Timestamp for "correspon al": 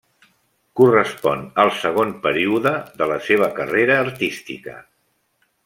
0.79-1.69